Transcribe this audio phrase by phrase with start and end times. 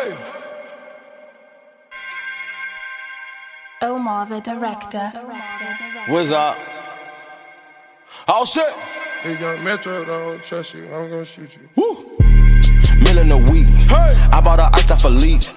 [0.00, 0.16] Hey.
[3.82, 5.10] Omar the director.
[6.08, 6.58] What's up?
[8.26, 8.72] Oh shit!
[9.20, 10.84] Hey, young Metro, don't trust you.
[10.84, 11.68] I'm gonna shoot you.
[11.76, 12.16] Woo!
[13.04, 13.66] Million a week.
[13.66, 14.16] Hey.
[14.32, 15.50] I bought her ice off a leech.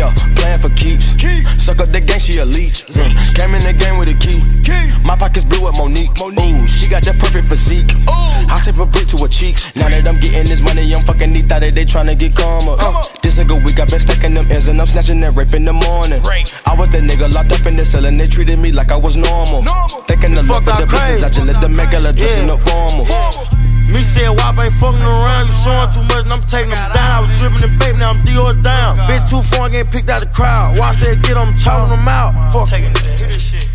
[0.00, 1.12] Yeah, playing for keeps.
[1.12, 1.44] Keep.
[1.60, 2.88] Suck up the game, she a leech.
[2.88, 3.34] leech.
[3.36, 4.40] Came in the game with a key.
[4.64, 4.88] key.
[5.04, 6.16] My pockets blue with Monique.
[6.16, 6.56] Monique.
[6.56, 7.92] Ooh, she got that perfect physique.
[8.08, 8.48] Ooh.
[8.48, 9.68] I tip a brick to her cheeks.
[9.76, 11.50] Now that I'm getting this money, I'm fucking neat.
[11.50, 12.78] Thought that they tryna get calmer.
[12.78, 15.36] Come uh, this a good week, I been stacking them ends and I'm snatching that
[15.36, 16.22] rape in the morning.
[16.24, 16.48] Rape.
[16.64, 18.96] I was that nigga locked up in the cell and they treated me like I
[18.96, 19.60] was normal.
[19.60, 20.00] normal.
[20.08, 22.54] Thinking the love for the business, I just let the Met Gala dressing yeah.
[22.54, 23.04] up formal.
[23.04, 23.49] formal.
[23.90, 27.10] Me said WAP ain't fucking around, you showing too much and I'm taking them down.
[27.10, 28.96] I was dripping and baby, now I'm Dior down.
[29.06, 30.78] Bit too far, getting picked out the crowd.
[30.78, 32.52] Watch said get them, chopping them out.
[32.52, 32.70] Fuck.
[32.72, 33.70] it.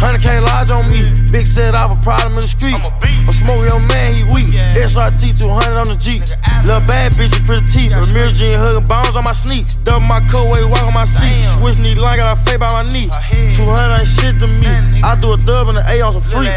[0.00, 1.04] 100k lodge on me.
[1.30, 2.80] Big set off a problem in the street.
[3.04, 4.48] I'm smoking your man, he weak.
[4.74, 6.24] SRT 200 on the Jeep.
[6.64, 7.92] Little bad bitch with pretty teeth.
[8.12, 9.76] Mirror jean hugging bones on my sneaks.
[9.84, 11.44] Double my coat, way walk on my seat.
[11.60, 13.10] Switch knee line, got a fade by my knee.
[13.54, 14.66] 200 ain't shit to me.
[15.04, 16.48] I do a dub and an A on some free.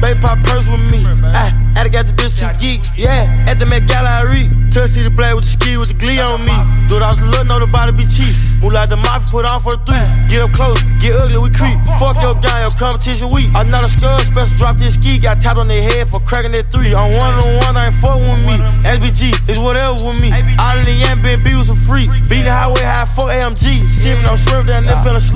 [0.00, 1.02] Baby pop purse with me.
[1.34, 2.82] I, I got the bitch too geek.
[2.98, 4.50] Yeah, at the Met Gallery.
[4.74, 6.50] Touch see the blade with the ski with the glee on me.
[6.90, 8.34] Do it off the look, know the body be cheap.
[8.58, 10.02] Move like the mafia, put on for the three.
[10.26, 11.78] Get up close, get ugly, we creep.
[12.02, 13.54] Fuck your guy, your competition weak.
[13.54, 15.22] I'm not a scrub, special drop this ski.
[15.22, 16.90] Got tapped on their head for cracking that three.
[16.90, 18.56] I'm one on one, I ain't fucking with me.
[18.82, 20.34] SBG is whatever with me.
[20.58, 22.10] All in the end, been B was a freak.
[22.26, 23.86] Beating the highway high, fuck AMG.
[23.86, 25.35] Sipping on shrimp down there, fell asleep.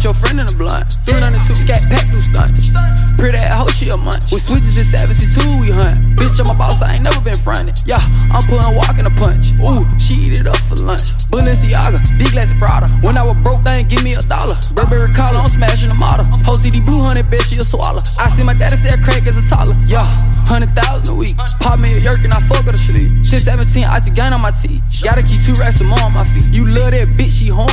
[0.00, 0.96] Put your friend in the blunt.
[1.04, 2.70] 302 scat pack do stunts.
[3.20, 4.32] Pretty that hoe, she a munch.
[4.32, 6.16] With switches and seventies too, we hunt.
[6.16, 7.76] Bitch, I'm a boss, I ain't never been fronted.
[7.84, 8.00] Yeah,
[8.32, 9.52] I'm putting walk in a punch.
[9.60, 11.12] Ooh, she eat it up for lunch.
[11.28, 12.88] Balenciaga, D-Glass Prada.
[13.04, 14.56] When I was broke, they ain't give me a dollar.
[14.72, 16.24] Burberry collar, I'm smashing the model.
[16.48, 18.00] Whole CD blue honey, bitch, she a swallow.
[18.18, 19.76] I see my daddy sell crack as a toddler.
[19.84, 20.04] Yeah,
[20.48, 21.36] hundred thousand a week.
[21.60, 23.24] Pop me a yerk and I fuck her to sleep.
[23.24, 24.82] Shit 17, I see gun on my teeth.
[25.02, 26.48] Gotta keep two racks of more on my feet.
[26.52, 27.69] You love that bitch, she horn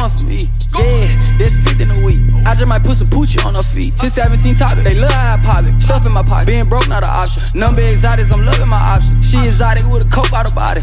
[2.58, 3.96] just might put some poochie on her feet.
[3.98, 5.80] 10, 17 topic, they love how I pop it.
[5.82, 7.44] Stuff in my pocket, being broke not an option.
[7.54, 9.30] Number exotics, I'm loving my options.
[9.30, 10.82] She exotic with a coke out of body.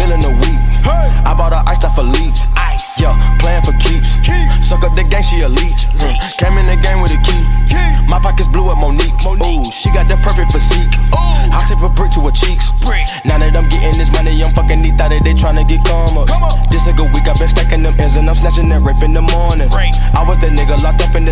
[0.00, 0.60] Million a week.
[0.88, 2.40] I bought her ice off a leech.
[2.56, 2.84] Ice.
[2.96, 4.16] Yeah, playing for keeps.
[4.24, 4.64] Keep.
[4.64, 5.84] Suck up the gang, she a leech.
[6.00, 6.24] leech.
[6.40, 7.42] Came in the game with a key.
[7.68, 7.90] key.
[8.08, 9.12] My pockets blue at Monique.
[9.24, 9.66] Monique.
[9.66, 10.88] Ooh, she got that perfect physique.
[11.12, 11.52] Ooh.
[11.52, 12.72] I tip a brick to her cheeks.
[12.84, 13.04] Brick.
[13.24, 14.96] Now that I'm getting this money, I'm fucking neat.
[14.96, 16.24] Thought that they tryna get calmer.
[16.26, 16.54] Come on.
[16.70, 19.12] This a good week, I've been stacking them ends and I'm snatching that rape in
[19.12, 19.68] the morning.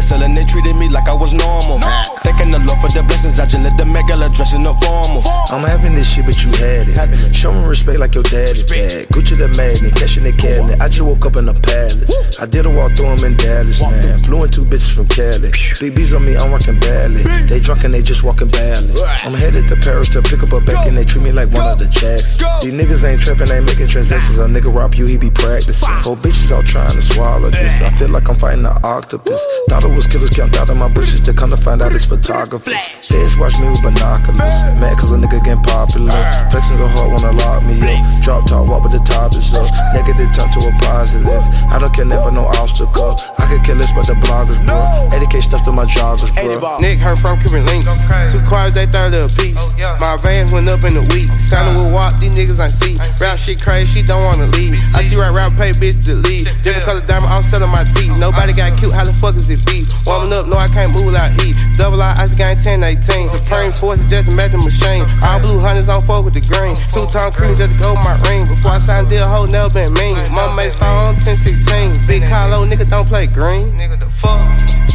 [0.03, 1.79] Locked up in the cell and they treated me like I was normal.
[1.79, 2.17] normal.
[2.23, 5.23] Thanking the Lord for the blessings, I just let the Met Gala dressing the formal.
[5.51, 7.35] I'm having this shit, but you had it.
[7.35, 9.09] Show me respect like your daddy dad.
[9.15, 10.81] Gucci the magnet, catching the cabinet.
[10.81, 12.39] I just woke up in a palace.
[12.41, 14.23] I did a walk through them in Dallas, man.
[14.25, 15.51] Flew in two bitches from Cali.
[15.79, 17.23] Big B's on me, I'm rocking badly.
[17.47, 18.95] They drunk and they just walking badly.
[19.23, 21.67] I'm headed to Paris to pick up a back and they treat me like one
[21.67, 22.37] of the jacks.
[22.63, 24.39] These niggas ain't trapping, ain't making transactions.
[24.39, 25.89] A nigga rob you, he be practicing.
[26.03, 27.81] Four bitches all trying to swallow this.
[27.81, 29.45] I feel like I'm fighting an octopus.
[29.69, 31.21] Thought it was killers camped out in my bushes.
[31.23, 32.75] to come to find out it's photographers.
[33.09, 34.57] Bitch, watch me with binoculars.
[34.81, 36.13] Mad cause a nigga getting popular.
[36.51, 38.23] Flexing so hard wanna lock me up.
[38.23, 39.67] Drop top, walk with the top is up.
[39.95, 41.43] Negative turn to a positive.
[41.73, 43.17] I don't care never no obstacle.
[43.39, 44.81] I could kill this, but the bloggers, bro.
[45.13, 46.79] 80k stuff to my joggers, bro.
[46.79, 47.93] Nick heard from Cuban Links.
[48.33, 49.57] Two cars, they third of a piece.
[50.01, 51.29] My vans went up in the week.
[51.39, 52.97] Signing with walk, these niggas ain't see.
[53.21, 54.81] Rap shit crazy, she don't wanna leave.
[54.95, 56.49] I see right rap pay bitch to leave.
[56.63, 58.17] Different color diamond, I'm selling my teeth.
[58.17, 59.89] Nobody got cute, how the fuck is it beef?
[60.07, 61.57] Warming up, no, I can't move without heat.
[61.77, 63.29] Double I ice gang 10, 18.
[63.29, 65.05] Supreme force is just a match the machine.
[65.23, 66.77] All blue hunters on fuck with the green.
[66.93, 68.47] Two tone cream just to go with my ring.
[68.47, 70.17] Before I signed deal, hoe never been mean.
[70.31, 72.07] Mama made star 10, 16.
[72.07, 73.71] Big Carlo, nigga don't play green.
[73.73, 74.92] Nigga, the fuck.